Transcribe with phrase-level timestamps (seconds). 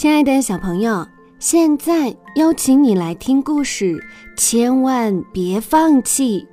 [0.00, 1.06] 亲爱的小朋友，
[1.38, 4.02] 现在邀请你来听故事，
[4.34, 6.48] 千万别放弃。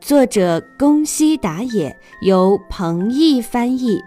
[0.00, 4.00] 作者宫西达也，由彭毅翻译。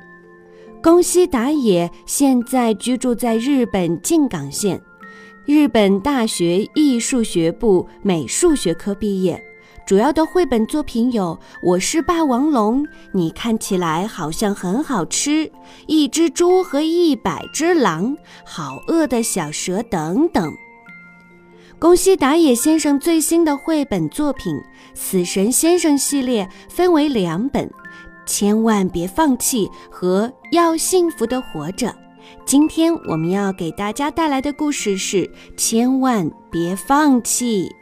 [0.82, 4.82] 宫西达也现在居住在日本静冈县，
[5.46, 9.44] 日本大学艺术学部美术学科毕业。
[9.88, 12.84] 主要的绘本作品有《我是霸王龙》，
[13.14, 15.50] 你看起来好像很好吃，
[15.86, 20.54] 一只猪和一百只狼，好饿的小蛇等等。
[21.80, 24.54] 宫西达也先生最新的绘本作品
[24.94, 27.72] 《死神先生》系列分为两本，
[28.26, 31.96] 千万别放弃和要幸福的活着。
[32.46, 37.74] 今天我们要给大家带来的故事是千万别放弃。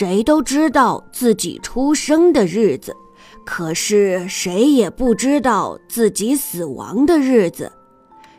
[0.00, 2.96] 谁都知道自己出生的日子，
[3.44, 7.70] 可是谁也不知道自己死亡的日子。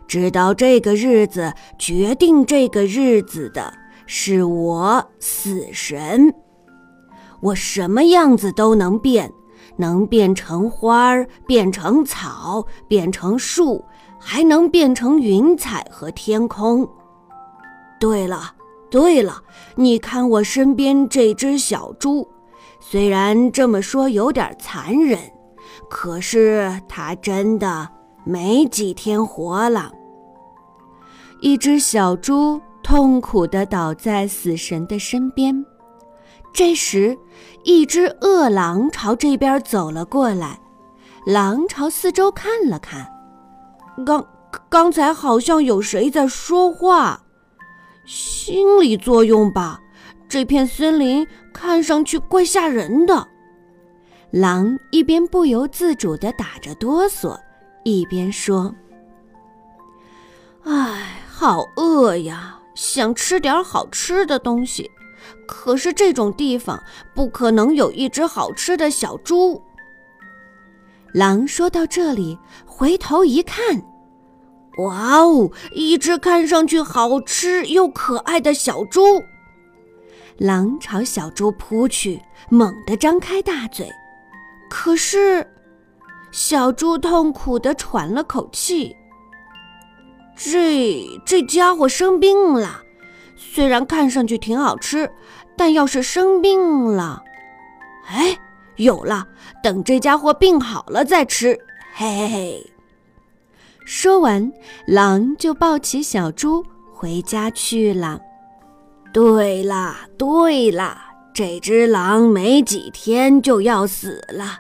[0.08, 3.72] 知道这个日子，决定这个日子的
[4.08, 6.34] 是我死神。
[7.42, 9.32] 我什么样子都能变，
[9.78, 13.86] 能变成花儿，变成草，变成树，
[14.18, 16.90] 还能变成云彩和天空。
[18.00, 18.56] 对了。
[18.92, 19.42] 对了，
[19.76, 22.28] 你看我身边这只小猪，
[22.80, 25.18] 虽然这么说有点残忍，
[25.90, 27.90] 可是它真的
[28.26, 29.92] 没几天活了。
[31.40, 35.66] 一只小猪痛苦地倒在死神的身边。
[36.54, 37.18] 这时，
[37.64, 40.60] 一只饿狼朝这边走了过来。
[41.26, 43.08] 狼朝四周看了看，
[44.06, 44.28] 刚
[44.70, 47.24] 刚才好像有谁在说话。
[48.06, 49.80] 心理作用吧，
[50.28, 53.28] 这片森林看上去怪吓人的。
[54.32, 57.38] 狼一边不由自主地打着哆嗦，
[57.84, 58.74] 一边说
[60.64, 64.90] ：“唉，好饿呀，想吃点好吃的东西。
[65.48, 66.82] 可是这种地方
[67.14, 69.62] 不可能有一只好吃的小猪。”
[71.14, 73.84] 狼说到这里，回头一看。
[74.78, 75.52] 哇哦！
[75.74, 79.22] 一只看上去好吃又可爱的小猪，
[80.38, 83.90] 狼朝小猪扑去，猛地张开大嘴。
[84.70, 85.46] 可是，
[86.32, 88.96] 小猪痛苦地喘了口气。
[90.36, 92.82] 这这家伙生病了，
[93.36, 95.12] 虽然看上去挺好吃，
[95.58, 97.22] 但要是生病了，
[98.08, 98.40] 哎，
[98.78, 99.28] 有了，
[99.62, 101.60] 等这家伙病好了再吃。
[101.94, 102.72] 嘿嘿嘿。
[103.86, 104.52] 说完，
[104.86, 108.20] 狼就抱起小猪回家去了。
[109.12, 114.60] 对啦，对啦，这只狼没几天就要死了。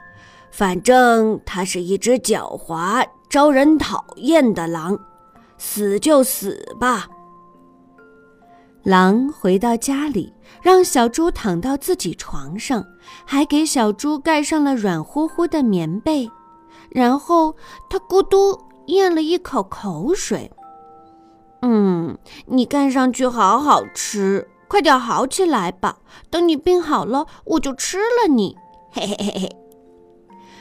[0.52, 5.00] 反正它是一只狡猾、招人讨厌的狼，
[5.58, 7.08] 死就死吧。
[8.84, 12.84] 狼回到家里，让小猪躺到自己床上，
[13.24, 16.30] 还给小猪盖上了软乎乎的棉被，
[16.90, 17.56] 然后
[17.90, 18.60] 它咕嘟。
[18.92, 20.52] 咽了一口口水，
[21.62, 25.98] 嗯，你看上去好好吃，快点好起来吧。
[26.30, 28.56] 等你病好了，我就吃了你。
[28.92, 29.58] 嘿嘿嘿嘿。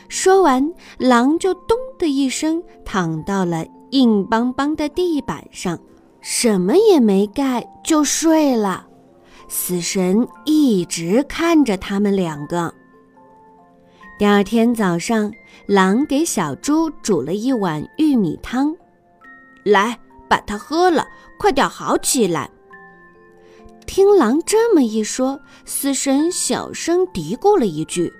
[0.08, 5.78] 说完，狼就咚的一声躺到了硬邦邦的地板上，
[6.20, 8.86] 什么也没盖就睡了。
[9.48, 12.72] 死神一直看着他们两个。
[14.20, 15.32] 第二天早上，
[15.64, 18.76] 狼给小猪煮了一碗玉米汤，
[19.64, 19.98] 来，
[20.28, 21.06] 把它喝了，
[21.38, 22.50] 快点好起来。
[23.86, 28.12] 听狼这么一说，死神小声嘀咕了一句：“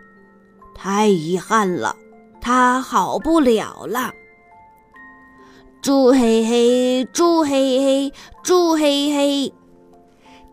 [0.75, 1.95] 太遗憾了，
[2.41, 4.11] 他好不了了。”
[5.83, 8.13] 猪嘿嘿，猪嘿嘿，
[8.43, 9.53] 猪嘿嘿。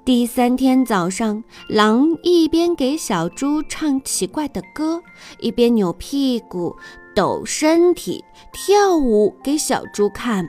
[0.07, 5.04] 第三天早上，狼一边给小猪唱奇怪的歌，
[5.38, 6.74] 一边扭屁股、
[7.13, 8.24] 抖身体、
[8.54, 10.48] 跳舞给小猪看。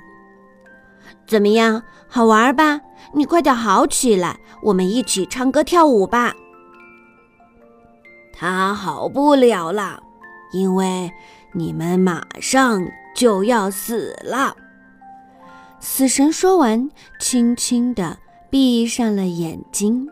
[1.27, 2.81] 怎么样，好玩吧？
[3.13, 6.33] 你快点好起来，我们一起唱歌跳舞吧。
[8.33, 10.01] 他好不了了，
[10.53, 11.11] 因为
[11.53, 14.55] 你们马上就要死了。
[15.81, 16.89] 死神说完，
[17.19, 18.17] 轻轻地。
[18.51, 20.09] 闭上了眼睛。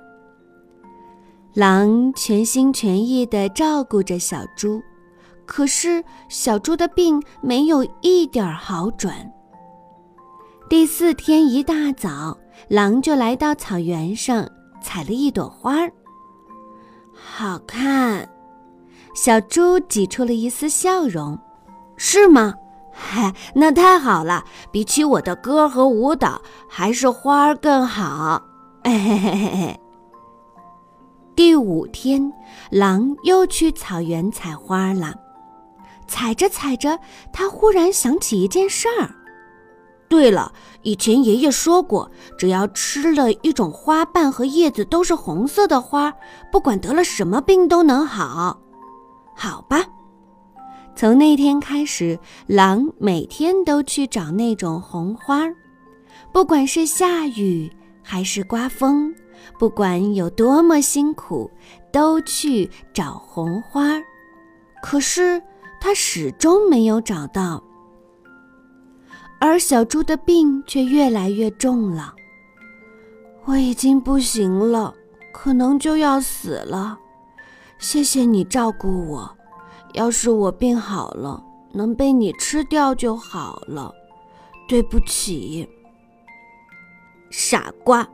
[1.55, 4.83] 狼全心全意地照顾着小猪，
[5.47, 9.15] 可是小猪的病没有一点好转。
[10.69, 12.37] 第四天一大早，
[12.69, 14.47] 狼就来到草原上，
[14.83, 15.91] 采了一朵花儿。
[17.15, 18.29] 好看，
[19.15, 21.38] 小猪挤出了一丝笑容
[21.97, 22.53] ：“是吗？
[22.99, 24.43] 嗨， 那太好了！
[24.73, 28.43] 比起我的歌和舞蹈，还是花儿更好。”
[28.83, 29.81] 嘿嘿嘿嘿嘿。
[31.35, 32.33] 第五天，
[32.71, 35.15] 狼又去草原采花了。
[36.07, 36.99] 采着采着，
[37.33, 39.11] 他忽然想起一件事儿。
[40.09, 40.53] 对了，
[40.83, 46.15] 以前爷爷说过，只要吃了一种花瓣和叶子都是红色的花，
[46.51, 48.59] 不管得了什么病都能好。
[49.35, 49.85] 好吧，
[50.97, 55.43] 从那天开始，狼每天都去找那种红花，
[56.33, 57.71] 不管是下雨
[58.03, 59.15] 还是刮风。
[59.59, 61.51] 不管有多么辛苦，
[61.93, 64.03] 都去找红花儿。
[64.83, 65.41] 可是
[65.79, 67.63] 他始终没有找到，
[69.39, 72.15] 而小猪的病却越来越重了。
[73.45, 74.95] 我已经不行了，
[75.33, 76.99] 可能就要死了。
[77.79, 79.37] 谢谢你照顾我。
[79.97, 83.93] 要是我病好了，能被你吃掉就好了。
[84.69, 85.67] 对不起，
[87.31, 88.07] 傻瓜。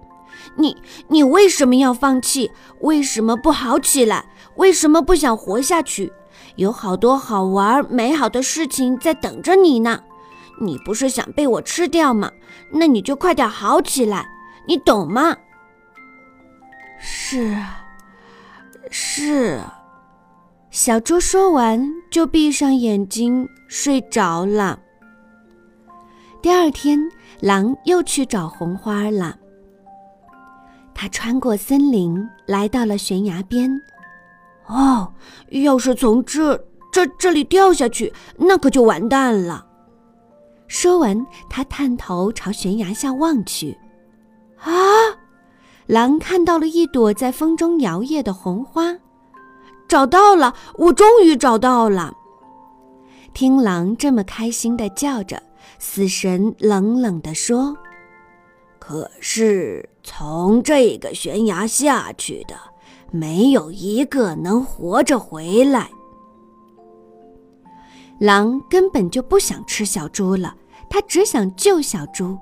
[0.56, 0.76] 你
[1.08, 2.50] 你为什么要放弃？
[2.81, 4.25] 为什么不好起来？
[4.56, 6.12] 为什么不想活下去？
[6.56, 10.00] 有好多好玩、美好的事情在等着你呢。
[10.61, 12.31] 你不是想被我吃掉吗？
[12.70, 14.29] 那你就快点好起来，
[14.69, 15.37] 你懂吗？
[17.00, 17.56] 是，
[18.88, 19.61] 是。
[20.72, 24.80] 小猪说完就闭上眼睛睡着了。
[26.40, 26.98] 第二天，
[27.40, 29.36] 狼又去找红花了。
[30.94, 33.70] 他穿过森林，来到了悬崖边。
[34.66, 35.12] 哦，
[35.50, 36.56] 要是从这
[36.90, 39.66] 这这里掉下去，那可就完蛋了。
[40.69, 43.76] 说完，他探头朝悬崖下望去。
[44.62, 44.72] 啊！
[45.84, 48.96] 狼看到了一朵在风中摇曳的红花，
[49.92, 50.54] 找到了！
[50.78, 52.16] 我终于找到了！
[53.34, 55.42] 听狼这么开心的叫着，
[55.78, 57.76] 死神冷冷地说。
[58.78, 62.54] 可是从这个悬崖下去的，
[63.10, 65.90] 没有一个能活着回来。
[68.18, 70.54] 狼根本就不想吃小猪了，
[70.88, 72.38] 他只想救小猪。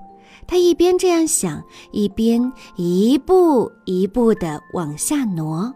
[0.47, 1.61] 他一边这样想，
[1.91, 5.75] 一边一步一步的往下挪。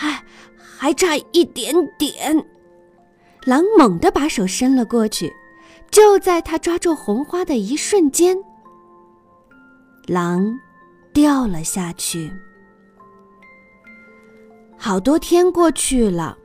[0.00, 0.22] 唉，
[0.76, 2.44] 还差一点点。
[3.44, 5.32] 狼猛地把手伸了过去。
[5.90, 8.38] 就在他抓住红花的一瞬间，
[10.06, 10.56] 狼
[11.12, 12.30] 掉了下去。
[14.78, 16.38] 好多天过去了，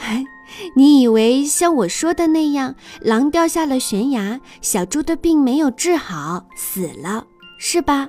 [0.00, 0.24] 哎，
[0.74, 7.24] 你以为像我说的那样，狼掉下了悬崖，小猪的病没有治好，死了，
[7.60, 8.08] 是吧？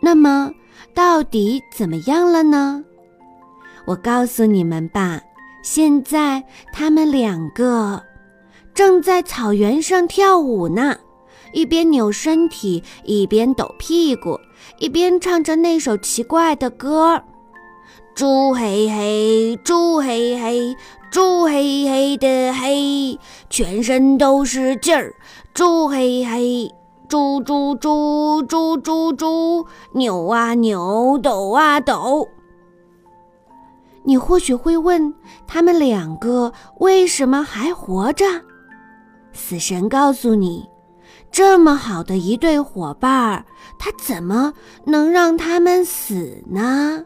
[0.00, 0.52] 那么，
[0.94, 2.84] 到底怎么样了呢？
[3.84, 5.20] 我告诉你们吧，
[5.62, 6.42] 现在
[6.72, 8.02] 他们两个。
[8.74, 10.96] 正在草原上跳舞呢，
[11.52, 14.38] 一边扭身体，一边抖屁股，
[14.78, 17.22] 一边唱着那首奇怪的歌
[18.14, 20.76] ：“猪嘿嘿，猪嘿嘿，
[21.10, 23.18] 猪嘿嘿的嘿，
[23.50, 25.14] 全身都是劲儿。
[25.52, 26.72] 猪嘿嘿，
[27.08, 32.26] 猪猪猪猪猪猪，扭啊扭，抖啊抖。”
[34.04, 35.12] 你或许会问，
[35.46, 38.24] 他们两个为什么还活着？
[39.32, 40.68] 死神告诉你，
[41.30, 43.44] 这么好的一对伙伴儿，
[43.78, 44.52] 他怎么
[44.84, 47.04] 能让他们死呢？